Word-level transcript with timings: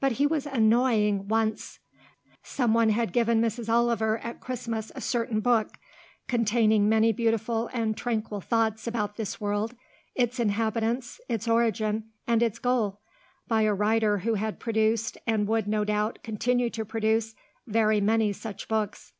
But 0.00 0.12
he 0.12 0.26
was 0.26 0.46
annoying 0.46 1.28
once. 1.28 1.80
Someone 2.42 2.88
had 2.88 3.12
given 3.12 3.42
Mrs. 3.42 3.68
Oliver 3.68 4.16
at 4.20 4.40
Christmas 4.40 4.90
a 4.94 5.02
certain 5.02 5.40
book, 5.40 5.76
containing 6.26 6.88
many 6.88 7.12
beautiful 7.12 7.68
and 7.74 7.94
tranquil 7.94 8.40
thoughts 8.40 8.86
about 8.86 9.16
this 9.16 9.38
world, 9.38 9.74
its 10.14 10.40
inhabitants, 10.40 11.20
its 11.28 11.46
origin, 11.46 12.04
and 12.26 12.42
its 12.42 12.58
goal, 12.58 13.00
by 13.48 13.60
a 13.64 13.74
writer 13.74 14.20
who 14.20 14.32
had 14.32 14.60
produced, 14.60 15.18
and 15.26 15.46
would, 15.46 15.68
no 15.68 15.84
doubt, 15.84 16.20
continue 16.22 16.70
to 16.70 16.86
produce, 16.86 17.34
very 17.66 18.00
many 18.00 18.32
such 18.32 18.66
books. 18.66 19.12